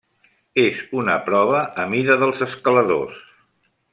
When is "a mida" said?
1.85-2.17